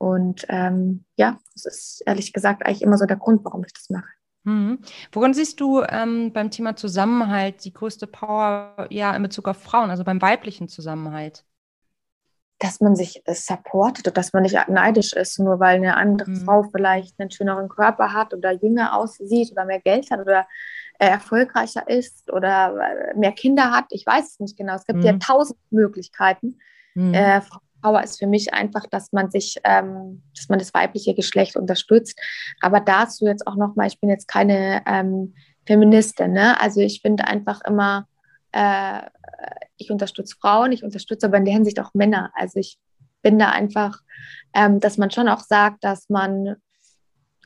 [0.00, 3.90] Und ähm, ja, das ist ehrlich gesagt eigentlich immer so der Grund, warum ich das
[3.90, 4.08] mache.
[4.44, 4.78] Mhm.
[5.12, 9.90] Worin siehst du ähm, beim Thema Zusammenhalt die größte Power ja in Bezug auf Frauen,
[9.90, 11.44] also beim weiblichen Zusammenhalt?
[12.58, 16.30] Dass man sich äh, supportet und dass man nicht neidisch ist, nur weil eine andere
[16.30, 16.36] mhm.
[16.46, 20.46] Frau vielleicht einen schöneren Körper hat oder jünger aussieht oder mehr Geld hat oder
[20.98, 23.84] äh, erfolgreicher ist oder äh, mehr Kinder hat.
[23.90, 24.76] Ich weiß es nicht genau.
[24.76, 25.04] Es gibt mhm.
[25.04, 26.58] ja tausend Möglichkeiten.
[26.94, 27.12] Mhm.
[27.12, 27.42] Äh,
[27.80, 32.18] Power ist für mich einfach, dass man sich, ähm, dass man das weibliche Geschlecht unterstützt.
[32.60, 35.34] Aber dazu jetzt auch nochmal, ich bin jetzt keine ähm,
[35.66, 36.60] Feministin, ne?
[36.60, 38.06] Also ich finde einfach immer,
[38.52, 39.00] äh,
[39.76, 42.30] ich unterstütze Frauen, ich unterstütze aber in der Hinsicht auch Männer.
[42.34, 42.78] Also ich
[43.22, 44.00] bin da einfach,
[44.54, 46.56] ähm, dass man schon auch sagt, dass man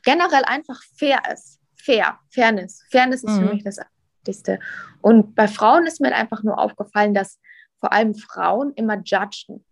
[0.03, 1.59] generell einfach fair ist.
[1.75, 2.83] Fair, Fairness.
[2.89, 3.47] Fairness ist mhm.
[3.47, 3.79] für mich das
[4.19, 4.59] Wichtigste.
[5.01, 7.39] Und bei Frauen ist mir einfach nur aufgefallen, dass
[7.79, 9.63] vor allem Frauen immer judgen.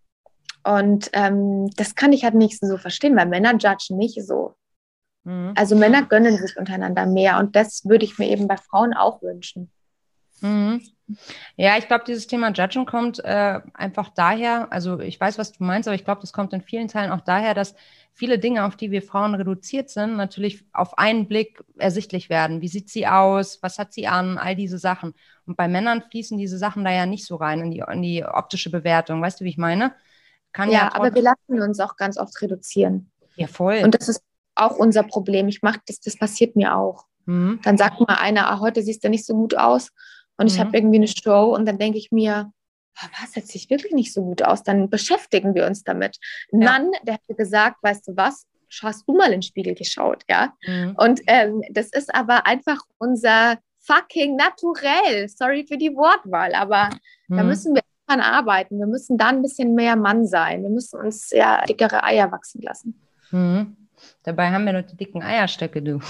[0.63, 4.55] Und ähm, das kann ich halt nicht so verstehen, weil Männer judgen nicht so.
[5.23, 5.53] Mhm.
[5.55, 9.21] Also Männer gönnen sich untereinander mehr und das würde ich mir eben bei Frauen auch
[9.21, 9.71] wünschen.
[10.41, 10.81] Mhm.
[11.55, 15.63] Ja, ich glaube, dieses Thema Judgen kommt äh, einfach daher, also ich weiß, was du
[15.63, 17.75] meinst, aber ich glaube, das kommt in vielen Teilen auch daher, dass
[18.13, 22.61] viele Dinge, auf die wir Frauen reduziert sind, natürlich auf einen Blick ersichtlich werden.
[22.61, 23.61] Wie sieht sie aus?
[23.61, 24.37] Was hat sie an?
[24.37, 25.13] All diese Sachen.
[25.45, 28.23] Und bei Männern fließen diese Sachen da ja nicht so rein in die, in die
[28.23, 29.21] optische Bewertung.
[29.21, 29.93] Weißt du, wie ich meine?
[30.53, 33.11] Kann ja, ja aber wir lassen uns auch ganz oft reduzieren.
[33.35, 33.81] Ja, voll.
[33.83, 34.23] Und das ist
[34.55, 35.47] auch unser Problem.
[35.47, 37.05] Ich mache das, das passiert mir auch.
[37.25, 37.59] Mhm.
[37.63, 39.89] Dann sagt mal einer, ah, heute siehst du nicht so gut aus.
[40.37, 40.61] Und ich mhm.
[40.61, 42.51] habe irgendwie eine Show und dann denke ich mir,
[43.01, 44.63] oh, was, jetzt sieht wirklich nicht so gut aus.
[44.63, 46.17] Dann beschäftigen wir uns damit.
[46.51, 46.71] Ein ja.
[46.71, 48.45] Mann, der hat gesagt, weißt du was,
[48.81, 50.53] hast du mal in den Spiegel geschaut, ja?
[50.65, 50.95] Mhm.
[50.97, 55.27] Und ähm, das ist aber einfach unser fucking naturell.
[55.29, 56.89] Sorry für die Wortwahl, aber
[57.27, 57.47] da mhm.
[57.47, 58.79] müssen wir dran arbeiten.
[58.79, 60.63] Wir müssen da ein bisschen mehr Mann sein.
[60.63, 62.99] Wir müssen uns ja dickere Eier wachsen lassen.
[63.31, 63.77] Mhm.
[64.23, 65.99] Dabei haben wir noch die dicken Eierstöcke, du.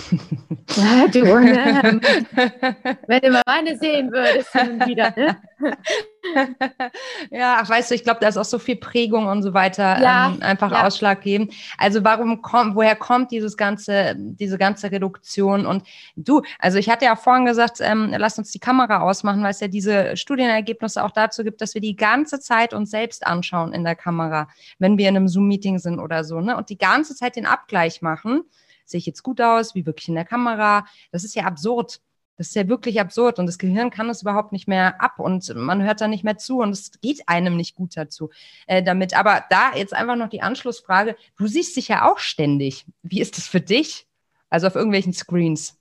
[0.75, 2.01] Ja, du, ne?
[3.07, 4.53] Wenn du mal meine sehen würdest,
[4.87, 5.37] wieder, ne?
[7.31, 10.01] ja, ach, weißt du, ich glaube, da ist auch so viel Prägung und so weiter
[10.01, 10.85] ja, ähm, einfach ja.
[10.85, 11.53] ausschlaggebend.
[11.77, 15.65] Also warum kommt, woher kommt dieses ganze, diese ganze Reduktion?
[15.65, 15.83] Und
[16.15, 19.59] du, also ich hatte ja vorhin gesagt, ähm, lass uns die Kamera ausmachen, weil es
[19.59, 23.83] ja diese Studienergebnisse auch dazu gibt, dass wir die ganze Zeit uns selbst anschauen in
[23.83, 24.47] der Kamera,
[24.79, 26.57] wenn wir in einem Zoom-Meeting sind oder so, ne?
[26.57, 28.43] Und die ganze Zeit den Abgleich machen.
[28.85, 30.85] Sehe ich jetzt gut aus, wie wirklich in der Kamera?
[31.11, 32.01] Das ist ja absurd.
[32.43, 35.55] Das ist ja wirklich absurd und das Gehirn kann es überhaupt nicht mehr ab und
[35.55, 38.31] man hört da nicht mehr zu und es geht einem nicht gut dazu
[38.67, 39.17] äh, damit.
[39.17, 41.15] Aber da jetzt einfach noch die Anschlussfrage.
[41.37, 42.85] Du siehst dich ja auch ständig.
[43.01, 44.07] Wie ist das für dich?
[44.49, 45.77] Also auf irgendwelchen Screens.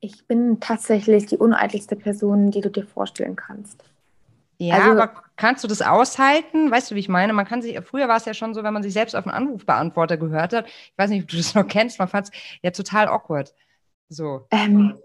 [0.00, 3.84] Ich bin tatsächlich die uneitelste Person, die du dir vorstellen kannst.
[4.58, 6.72] Ja, also, aber kannst du das aushalten?
[6.72, 7.32] Weißt du, wie ich meine?
[7.34, 9.36] Man kann sich, früher war es ja schon so, wenn man sich selbst auf einen
[9.36, 10.66] Anrufbeantworter gehört hat.
[10.66, 12.32] Ich weiß nicht, ob du das noch kennst, man fand es
[12.62, 13.54] ja total awkward.
[14.08, 14.46] So.
[14.50, 14.98] Ähm,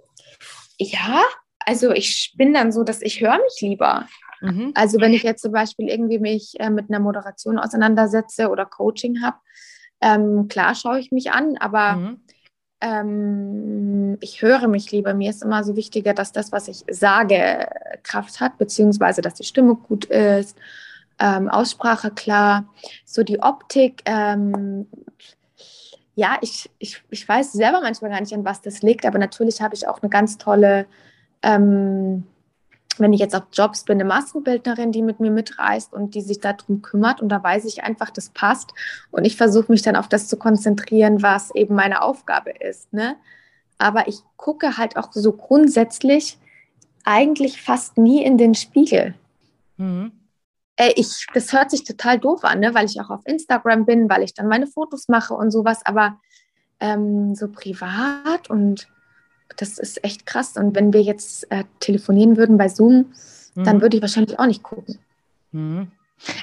[0.78, 1.22] ja,
[1.60, 4.08] also ich bin dann so, dass ich höre mich lieber.
[4.42, 4.72] Mhm.
[4.76, 9.22] Also wenn ich jetzt zum Beispiel irgendwie mich äh, mit einer Moderation auseinandersetze oder Coaching
[9.22, 9.38] habe,
[10.06, 12.20] Ähm, klar schaue ich mich an, aber mhm.
[12.82, 15.14] ähm, ich höre mich lieber.
[15.14, 17.70] Mir ist immer so wichtiger, dass das, was ich sage,
[18.04, 20.58] Kraft hat, beziehungsweise dass die Stimme gut ist,
[21.20, 22.66] ähm, Aussprache klar,
[23.06, 24.04] so die Optik.
[26.16, 29.62] Ja, ich, ich, ich weiß selber manchmal gar nicht, an was das liegt, aber natürlich
[29.62, 30.86] habe ich auch eine ganz tolle
[31.42, 32.24] ähm,
[32.98, 36.40] wenn ich jetzt auf Jobs bin, eine Maskenbildnerin, die mit mir mitreist und die sich
[36.40, 38.74] darum kümmert und da weiß ich einfach, das passt
[39.12, 42.94] und ich versuche mich dann auf das zu konzentrieren, was eben meine Aufgabe ist.
[42.94, 43.16] Ne?
[43.78, 46.38] Aber ich gucke halt auch so grundsätzlich
[47.04, 49.16] eigentlich fast nie in den Spiegel.
[49.78, 50.12] Mhm.
[50.84, 52.74] Äh, ich, das hört sich total doof an, ne?
[52.74, 56.20] weil ich auch auf Instagram bin, weil ich dann meine Fotos mache und sowas, aber
[56.80, 58.88] ähm, so privat und
[59.58, 60.58] das ist echt krass.
[60.58, 63.14] Und wenn wir jetzt äh, telefonieren würden bei Zoom,
[63.56, 63.64] mhm.
[63.64, 64.98] dann würde ich wahrscheinlich auch nicht gucken.
[65.52, 65.92] Mhm.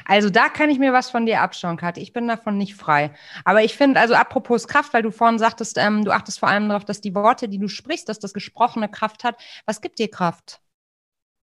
[0.04, 2.00] Also da kann ich mir was von dir abschauen, Kathi.
[2.00, 3.12] Ich bin davon nicht frei.
[3.44, 6.68] Aber ich finde, also apropos Kraft, weil du vorhin sagtest, ähm, du achtest vor allem
[6.68, 9.40] darauf, dass die Worte, die du sprichst, dass das Gesprochene Kraft hat.
[9.66, 10.60] Was gibt dir Kraft?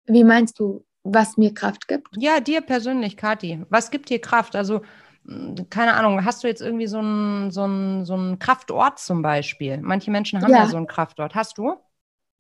[0.07, 2.09] Wie meinst du, was mir Kraft gibt?
[2.17, 3.65] Ja, dir persönlich, Kathi.
[3.69, 4.57] Was gibt dir Kraft?
[4.57, 4.83] Also
[5.71, 7.63] keine Ahnung, hast du jetzt irgendwie so einen so
[8.05, 9.79] so einen Kraftort zum Beispiel?
[9.79, 10.65] Manche Menschen haben ja.
[10.65, 11.35] ja so einen Kraftort.
[11.35, 11.77] Hast du?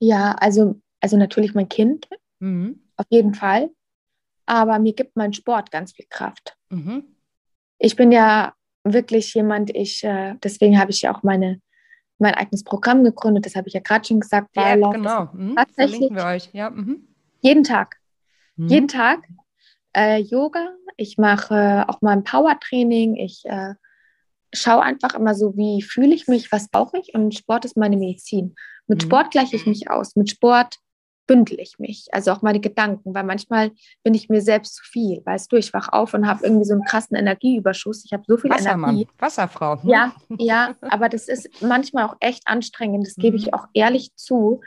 [0.00, 2.08] Ja, also, also natürlich mein Kind,
[2.40, 2.80] mhm.
[2.96, 3.70] auf jeden Fall.
[4.46, 6.56] Aber mir gibt mein Sport ganz viel Kraft.
[6.70, 7.04] Mhm.
[7.78, 11.60] Ich bin ja wirklich jemand, ich, äh, deswegen habe ich ja auch meine,
[12.18, 14.56] mein eigenes Programm gegründet, das habe ich ja gerade schon gesagt.
[14.56, 15.28] Ja, genau.
[15.32, 15.54] Mhm.
[15.54, 15.98] Tatsächlich.
[15.98, 16.50] Verlinken wir euch.
[16.52, 16.70] Ja.
[16.70, 17.06] Mhm.
[17.42, 18.01] Jeden Tag.
[18.56, 18.68] Mhm.
[18.68, 19.20] Jeden Tag
[19.96, 23.74] äh, Yoga, ich mache auch mal ein Powertraining, ich äh,
[24.52, 27.96] schaue einfach immer so, wie fühle ich mich, was brauche ich und Sport ist meine
[27.96, 28.54] Medizin.
[28.86, 29.06] Mit mhm.
[29.06, 30.76] Sport gleiche ich mich aus, mit Sport
[31.26, 33.70] bündel ich mich, also auch meine Gedanken, weil manchmal
[34.02, 36.74] bin ich mir selbst zu viel, weißt du, ich wach auf und habe irgendwie so
[36.74, 39.08] einen krassen Energieüberschuss, ich habe so viel Wassermann, Energie.
[39.18, 39.80] Wasserfrau.
[39.82, 39.88] Hm?
[39.88, 43.54] Ja, ja, aber das ist manchmal auch echt anstrengend, das gebe ich mhm.
[43.54, 44.60] auch ehrlich zu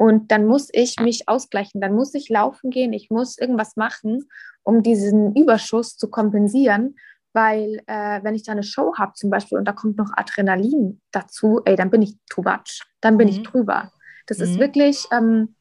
[0.00, 4.24] und dann muss ich mich ausgleichen, dann muss ich laufen gehen, ich muss irgendwas machen
[4.62, 6.96] um diesen Überschuss zu kompensieren.
[7.32, 11.00] Weil äh, wenn ich da eine Show habe zum Beispiel und da kommt noch Adrenalin
[11.12, 13.32] dazu, ey, dann bin ich too much, dann bin mhm.
[13.32, 13.92] ich drüber.
[14.26, 14.44] Das mhm.
[14.44, 15.54] ist wirklich, ähm,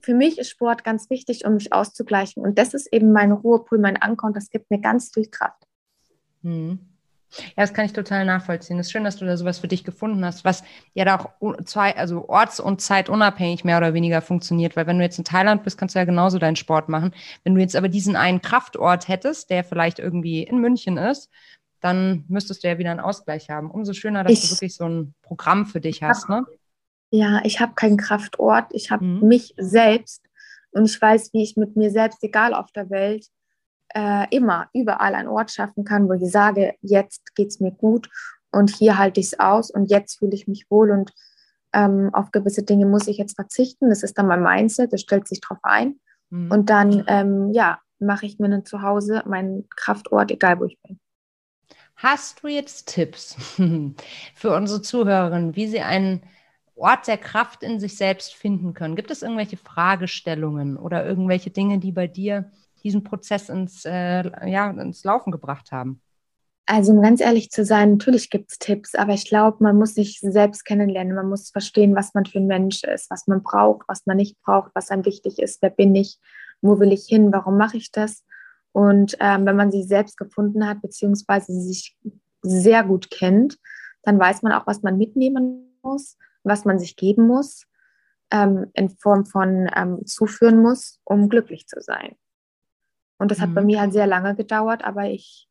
[0.00, 2.44] für mich ist Sport ganz wichtig, um mich auszugleichen.
[2.44, 5.66] Und das ist eben mein Ruhepool, mein Anker und das gibt mir ganz viel Kraft.
[6.42, 6.89] Mhm.
[7.38, 8.78] Ja, das kann ich total nachvollziehen.
[8.78, 10.64] Es ist schön, dass du da sowas für dich gefunden hast, was
[10.94, 14.76] ja da auch zwei, also orts- und zeitunabhängig mehr oder weniger funktioniert.
[14.76, 17.14] Weil wenn du jetzt in Thailand bist, kannst du ja genauso deinen Sport machen.
[17.44, 21.30] Wenn du jetzt aber diesen einen Kraftort hättest, der vielleicht irgendwie in München ist,
[21.80, 23.70] dann müsstest du ja wieder einen Ausgleich haben.
[23.70, 26.44] Umso schöner, dass ich, du wirklich so ein Programm für dich hast, ne?
[27.10, 28.66] Ja, ich habe keinen Kraftort.
[28.70, 29.26] Ich habe mhm.
[29.26, 30.22] mich selbst
[30.72, 33.26] und ich weiß, wie ich mit mir selbst, egal auf der Welt,
[33.94, 38.08] äh, immer überall einen Ort schaffen kann, wo ich sage, jetzt geht es mir gut
[38.52, 41.12] und hier halte ich es aus und jetzt fühle ich mich wohl und
[41.72, 43.88] ähm, auf gewisse Dinge muss ich jetzt verzichten.
[43.88, 46.00] Das ist dann mein Mindset, das stellt sich drauf ein.
[46.30, 46.50] Mhm.
[46.50, 50.78] Und dann, ähm, ja, mache ich mir dann zu Hause meinen Kraftort, egal wo ich
[50.82, 50.98] bin.
[51.96, 53.36] Hast du jetzt Tipps
[54.34, 56.22] für unsere Zuhörerinnen, wie sie einen
[56.74, 58.96] Ort der Kraft in sich selbst finden können?
[58.96, 62.50] Gibt es irgendwelche Fragestellungen oder irgendwelche Dinge, die bei dir
[62.80, 66.00] diesen Prozess ins, äh, ja, ins Laufen gebracht haben?
[66.66, 69.94] Also um ganz ehrlich zu sein, natürlich gibt es Tipps, aber ich glaube, man muss
[69.94, 71.16] sich selbst kennenlernen.
[71.16, 74.40] Man muss verstehen, was man für ein Mensch ist, was man braucht, was man nicht
[74.42, 76.18] braucht, was einem wichtig ist, wer bin ich,
[76.62, 78.24] wo will ich hin, warum mache ich das.
[78.72, 81.96] Und ähm, wenn man sich selbst gefunden hat, beziehungsweise sich
[82.42, 83.58] sehr gut kennt,
[84.04, 87.64] dann weiß man auch, was man mitnehmen muss, was man sich geben muss,
[88.30, 92.14] ähm, in Form von ähm, zuführen muss, um glücklich zu sein.
[93.20, 93.42] Und das mhm.
[93.42, 93.66] hat bei mhm.
[93.66, 95.46] mir halt sehr lange gedauert, aber ich,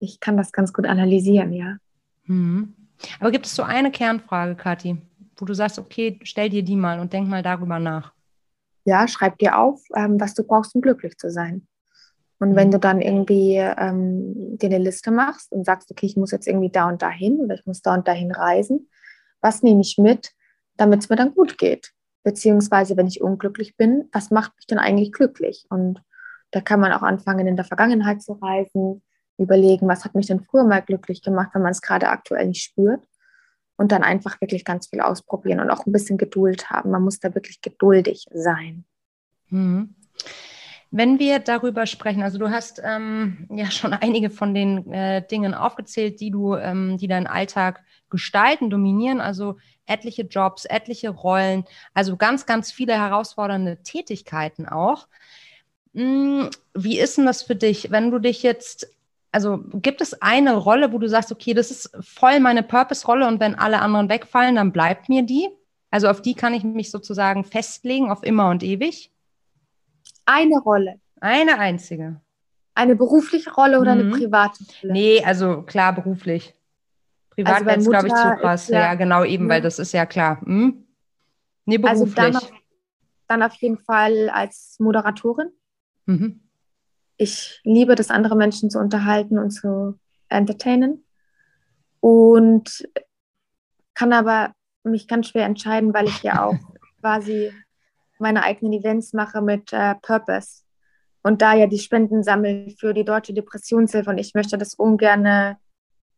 [0.00, 1.76] ich kann das ganz gut analysieren, ja.
[2.24, 2.74] Mhm.
[3.20, 5.00] Aber gibt es so eine Kernfrage, Kathi,
[5.36, 8.12] wo du sagst, okay, stell dir die mal und denk mal darüber nach?
[8.84, 11.66] Ja, schreib dir auf, ähm, was du brauchst, um glücklich zu sein.
[12.40, 12.56] Und mhm.
[12.56, 16.48] wenn du dann irgendwie ähm, dir eine Liste machst und sagst, okay, ich muss jetzt
[16.48, 18.88] irgendwie da und dahin oder ich muss da und dahin reisen,
[19.40, 20.32] was nehme ich mit,
[20.76, 21.92] damit es mir dann gut geht?
[22.24, 25.66] Beziehungsweise, wenn ich unglücklich bin, was macht mich denn eigentlich glücklich?
[25.70, 26.02] Und
[26.52, 29.02] da kann man auch anfangen, in der Vergangenheit zu reisen,
[29.38, 32.62] überlegen, was hat mich denn früher mal glücklich gemacht, wenn man es gerade aktuell nicht
[32.62, 33.02] spürt.
[33.76, 36.90] Und dann einfach wirklich ganz viel ausprobieren und auch ein bisschen Geduld haben.
[36.90, 38.84] Man muss da wirklich geduldig sein.
[39.48, 39.96] Mhm.
[40.94, 45.54] Wenn wir darüber sprechen, also du hast ähm, ja schon einige von den äh, Dingen
[45.54, 52.18] aufgezählt, die du, ähm, die deinen Alltag gestalten, dominieren, also etliche Jobs, etliche Rollen, also
[52.18, 55.08] ganz, ganz viele herausfordernde Tätigkeiten auch.
[55.94, 58.88] Hm, wie ist denn das für dich, wenn du dich jetzt
[59.34, 63.40] also gibt es eine Rolle, wo du sagst, okay, das ist voll meine Purpose-Rolle und
[63.40, 65.48] wenn alle anderen wegfallen, dann bleibt mir die?
[65.90, 69.10] Also auf die kann ich mich sozusagen festlegen, auf immer und ewig?
[70.26, 71.00] Eine Rolle.
[71.20, 72.20] Eine einzige.
[72.74, 74.00] Eine berufliche Rolle oder Mhm.
[74.02, 74.92] eine private Rolle?
[74.92, 76.54] Nee, also klar, beruflich.
[77.30, 78.68] Privat Also wäre jetzt, glaube ich, zu krass.
[78.68, 79.54] Ja, ja- genau, eben, Ja.
[79.54, 80.42] weil das ist ja klar.
[80.42, 80.86] Hm?
[81.64, 82.14] Nee, Also beruflich.
[82.16, 82.52] dann auf,
[83.28, 85.48] dann auf jeden Fall als Moderatorin.
[86.06, 86.40] Mhm.
[87.16, 91.04] Ich liebe das, andere Menschen zu unterhalten und zu entertainen.
[92.00, 92.88] Und
[93.94, 96.56] kann aber mich ganz schwer entscheiden, weil ich ja auch
[97.00, 97.52] quasi
[98.18, 100.62] meine eigenen Events mache mit äh, Purpose.
[101.22, 105.24] Und da ja die Spenden sammle für die Deutsche Depressionshilfe und ich möchte das ungern
[105.24, 105.54] äh,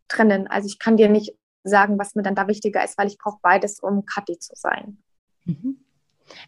[0.08, 0.46] trennen.
[0.46, 3.38] Also ich kann dir nicht sagen, was mir dann da wichtiger ist, weil ich brauche
[3.42, 5.02] beides, um Kathi zu sein.
[5.44, 5.83] Mhm.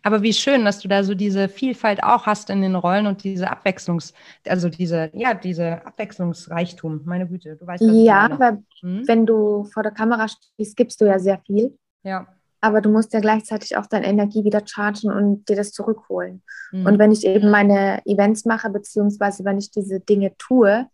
[0.03, 3.25] Aber wie schön, dass du da so diese Vielfalt auch hast in den Rollen und
[3.25, 4.15] diese Abwechslungs,
[4.47, 9.07] also diese, ja, diese Abwechslungsreichtum, meine Güte, du weißt Ja, weil Hm?
[9.07, 11.77] wenn du vor der Kamera stehst, gibst du ja sehr viel.
[12.03, 12.27] Ja.
[12.61, 16.43] aber du musst ja gleichzeitig auch deine Energie wieder chargen und dir das zurückholen.
[16.71, 16.87] Hm.
[16.87, 20.87] Und wenn ich eben meine Events mache, beziehungsweise wenn ich diese Dinge tue,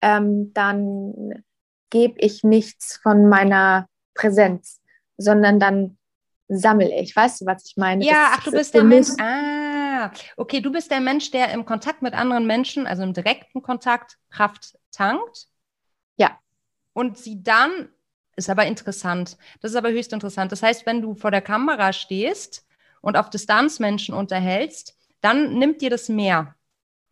[0.00, 1.44] ähm, dann
[1.90, 4.80] gebe ich nichts von meiner Präsenz,
[5.16, 5.96] sondern dann
[6.58, 7.14] sammle ich.
[7.14, 8.04] Weißt du, was ich meine?
[8.04, 9.08] Ja, Das ach, du ist bist der Mensch.
[9.20, 13.62] Ah, okay, du bist der Mensch, der im Kontakt mit anderen Menschen, also im direkten
[13.62, 15.46] Kontakt, Kraft tankt.
[16.16, 16.38] Ja.
[16.92, 17.88] Und sie dann,
[18.36, 20.52] ist aber interessant, das ist aber höchst interessant.
[20.52, 22.66] Das heißt, wenn du vor der Kamera stehst
[23.00, 26.54] und auf Distanz Menschen unterhältst, dann nimmt dir das mehr.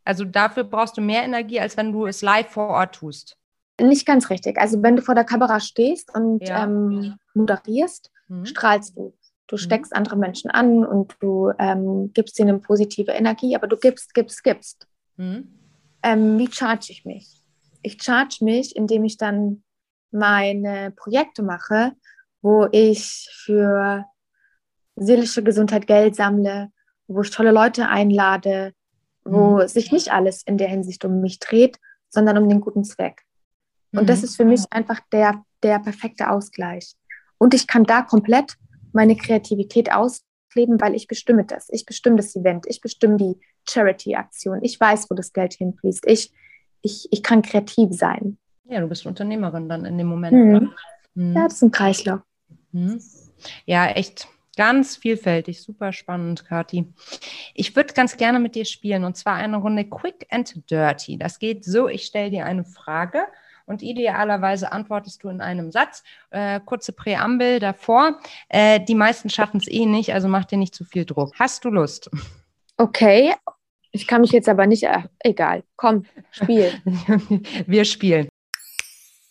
[0.05, 3.37] Also dafür brauchst du mehr Energie, als wenn du es live vor Ort tust.
[3.81, 4.59] Nicht ganz richtig.
[4.59, 6.65] Also wenn du vor der Kamera stehst und Ja.
[6.65, 8.47] ähm, moderierst, Mhm.
[8.47, 9.15] strahlst du.
[9.51, 14.15] Du steckst andere Menschen an und du ähm, gibst ihnen positive Energie, aber du gibst,
[14.15, 14.87] gibst, gibst.
[15.17, 15.49] Mhm.
[16.05, 17.43] Ähm, wie charge ich mich?
[17.83, 19.65] Ich charge mich, indem ich dann
[20.13, 21.95] meine Projekte mache,
[22.43, 24.05] wo ich für
[24.95, 26.71] seelische Gesundheit Geld sammle,
[27.09, 28.73] wo ich tolle Leute einlade,
[29.25, 29.67] wo Mhm.
[29.67, 31.77] sich nicht alles in der Hinsicht um mich dreht,
[32.09, 33.23] sondern um den guten Zweck.
[33.91, 34.25] Und das Mhm.
[34.25, 36.95] ist für mich einfach der, der perfekte Ausgleich.
[37.37, 38.57] Und ich kann da komplett
[38.93, 41.69] meine Kreativität ausleben, weil ich bestimme das.
[41.71, 43.37] Ich bestimme das Event, ich bestimme die
[43.69, 44.63] Charity-Aktion.
[44.63, 46.07] Ich weiß, wo das Geld hinfließt.
[46.07, 46.33] Ich,
[46.83, 48.39] ich, ich kann kreativ sein.
[48.65, 50.33] Ja, du bist Unternehmerin dann in dem Moment.
[50.37, 50.71] Ne?
[51.15, 51.35] Mhm.
[51.35, 52.21] Ja, das ist ein Kreislauf.
[52.73, 53.01] Mhm.
[53.67, 56.87] Ja, echt ganz vielfältig, super spannend, Kati.
[57.55, 61.17] Ich würde ganz gerne mit dir spielen und zwar eine Runde Quick and Dirty.
[61.17, 63.25] Das geht so, ich stelle dir eine Frage
[63.71, 66.03] und idealerweise antwortest du in einem Satz.
[66.31, 68.19] Äh, kurze Präambel davor.
[68.49, 71.33] Äh, die meisten schaffen es eh nicht, also mach dir nicht zu viel Druck.
[71.39, 72.11] Hast du Lust?
[72.77, 73.35] Okay,
[73.93, 74.83] ich kann mich jetzt aber nicht.
[74.83, 76.73] Äh, egal, komm, spiel.
[77.67, 78.29] Wir spielen.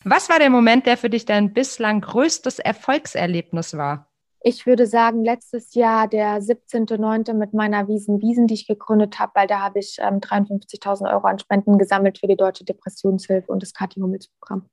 [0.06, 4.09] Was war der Moment, der für dich dein bislang größtes Erfolgserlebnis war?
[4.42, 7.34] Ich würde sagen, letztes Jahr der 17.09.
[7.34, 11.28] mit meiner Wiesen Wiesen, die ich gegründet habe, weil da habe ich ähm, 53.000 Euro
[11.28, 14.66] an Spenden gesammelt für die Deutsche Depressionshilfe und das Kathi Hummels Programm.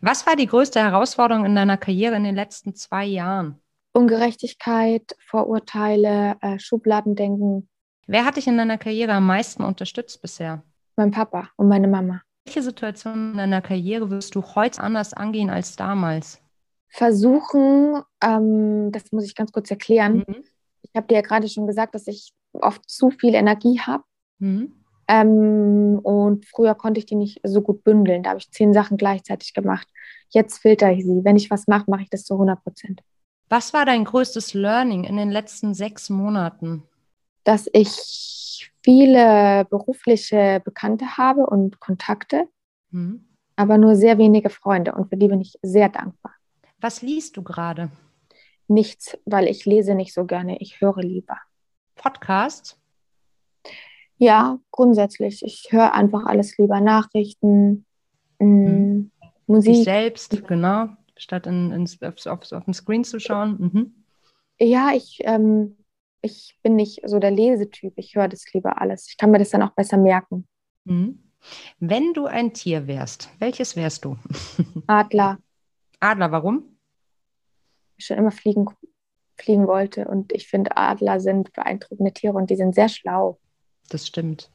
[0.00, 3.60] Was war die größte Herausforderung in deiner Karriere in den letzten zwei Jahren?
[3.94, 7.68] Ungerechtigkeit, Vorurteile, äh, Schubladendenken,
[8.10, 10.62] Wer hat dich in deiner Karriere am meisten unterstützt bisher?
[10.96, 12.22] mein Papa und meine Mama.
[12.44, 16.40] Welche Situation in deiner Karriere wirst du heute anders angehen als damals?
[16.88, 20.24] Versuchen, ähm, das muss ich ganz kurz erklären.
[20.26, 20.44] Mhm.
[20.82, 24.04] Ich habe dir ja gerade schon gesagt, dass ich oft zu viel Energie habe.
[24.38, 24.72] Mhm.
[25.06, 28.22] Ähm, und früher konnte ich die nicht so gut bündeln.
[28.22, 29.88] Da habe ich zehn Sachen gleichzeitig gemacht.
[30.30, 31.24] Jetzt filter ich sie.
[31.24, 33.00] Wenn ich was mache, mache ich das zu 100 Prozent.
[33.48, 36.82] Was war dein größtes Learning in den letzten sechs Monaten?
[37.44, 42.46] Dass ich viele berufliche Bekannte habe und Kontakte,
[42.90, 43.26] Mhm.
[43.56, 44.94] aber nur sehr wenige Freunde.
[44.94, 46.32] Und für die bin ich sehr dankbar.
[46.80, 47.90] Was liest du gerade?
[48.68, 50.58] Nichts, weil ich lese nicht so gerne.
[50.60, 51.38] Ich höre lieber.
[51.96, 52.78] Podcast?
[54.18, 55.42] Ja, grundsätzlich.
[55.44, 56.80] Ich höre einfach alles lieber.
[56.80, 57.84] Nachrichten,
[58.38, 59.10] mh, Dich
[59.46, 59.84] Musik.
[59.84, 63.56] selbst, genau, statt in, ins, auf, auf, auf den Screen zu schauen.
[63.58, 64.04] Mhm.
[64.60, 65.76] Ja, ich, ähm,
[66.20, 67.94] ich bin nicht so der Lesetyp.
[67.96, 69.08] Ich höre das lieber alles.
[69.08, 70.46] Ich kann mir das dann auch besser merken.
[70.84, 71.22] Mhm.
[71.78, 74.16] Wenn du ein Tier wärst, welches wärst du?
[74.88, 75.38] Adler,
[76.00, 76.78] Adler, warum?
[77.98, 78.66] ich schon immer fliegen,
[79.36, 80.06] fliegen wollte.
[80.06, 83.38] Und ich finde, Adler sind beeindruckende Tiere und die sind sehr schlau.
[83.90, 84.50] Das stimmt.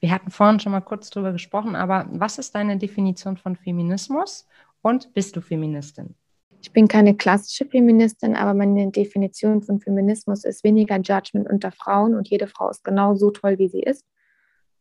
[0.00, 4.48] Wir hatten vorhin schon mal kurz drüber gesprochen, aber was ist deine Definition von Feminismus
[4.80, 6.16] und bist du Feministin?
[6.60, 12.14] Ich bin keine klassische Feministin, aber meine Definition von Feminismus ist weniger Judgment unter Frauen
[12.14, 14.04] und jede Frau ist genau so toll, wie sie ist.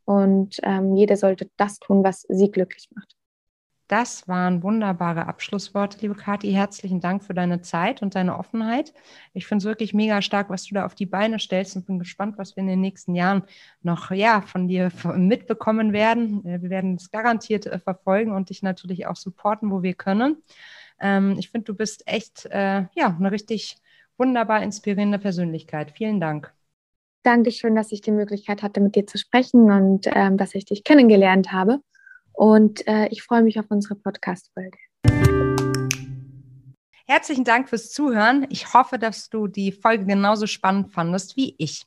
[0.06, 3.16] Und ähm, jede sollte das tun, was sie glücklich macht.
[3.92, 6.54] Das waren wunderbare Abschlussworte, liebe Kathi.
[6.54, 8.94] Herzlichen Dank für deine Zeit und deine Offenheit.
[9.34, 12.00] Ich finde es wirklich mega stark, was du da auf die Beine stellst und bin
[12.00, 13.44] gespannt, was wir in den nächsten Jahren
[13.82, 16.46] noch ja, von dir mitbekommen werden.
[16.46, 20.42] Äh, wir werden es garantiert äh, verfolgen und dich natürlich auch supporten, wo wir können.
[21.02, 23.76] Ähm, ich finde, du bist echt äh, ja, eine richtig
[24.18, 25.92] wunderbar inspirierende Persönlichkeit.
[25.92, 26.54] Vielen Dank.
[27.24, 30.86] Dankeschön, dass ich die Möglichkeit hatte, mit dir zu sprechen und ähm, dass ich dich
[30.86, 31.82] kennengelernt habe.
[32.42, 34.80] Und äh, ich freue mich auf unsere Podcast-Folge.
[37.06, 38.48] Herzlichen Dank fürs Zuhören.
[38.50, 41.86] Ich hoffe, dass du die Folge genauso spannend fandest wie ich.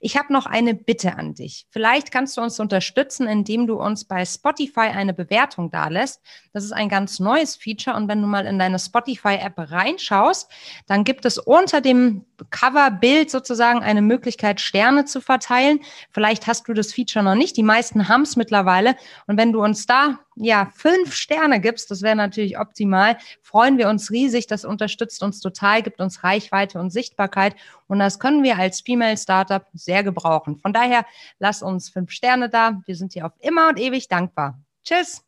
[0.00, 1.68] Ich habe noch eine Bitte an dich.
[1.70, 6.20] Vielleicht kannst du uns unterstützen, indem du uns bei Spotify eine Bewertung dalässt.
[6.52, 10.50] Das ist ein ganz neues Feature und wenn du mal in deine Spotify-App reinschaust,
[10.88, 15.80] dann gibt es unter dem Coverbild sozusagen eine Möglichkeit, Sterne zu verteilen.
[16.10, 17.56] Vielleicht hast du das Feature noch nicht.
[17.56, 18.96] Die meisten haben es mittlerweile.
[19.26, 23.88] Und wenn du uns da ja fünf Sterne gibst, das wäre natürlich optimal, freuen wir
[23.88, 24.46] uns riesig.
[24.46, 27.56] Das unterstützt uns total, gibt uns Reichweite und Sichtbarkeit.
[27.86, 30.58] Und das können wir als Female Startup sehr gebrauchen.
[30.58, 31.04] Von daher
[31.38, 32.80] lass uns fünf Sterne da.
[32.86, 34.58] Wir sind dir auf immer und ewig dankbar.
[34.84, 35.24] Tschüss.